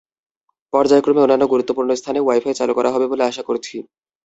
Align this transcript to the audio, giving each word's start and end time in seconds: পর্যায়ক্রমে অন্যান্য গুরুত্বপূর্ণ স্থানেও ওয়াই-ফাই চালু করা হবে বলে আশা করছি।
পর্যায়ক্রমে 0.73 1.23
অন্যান্য 1.23 1.45
গুরুত্বপূর্ণ 1.53 1.89
স্থানেও 1.95 2.25
ওয়াই-ফাই 2.25 2.57
চালু 2.59 2.73
করা 2.75 2.89
হবে 2.93 3.05
বলে 3.11 3.23
আশা 3.25 3.43
করছি। 3.49 3.75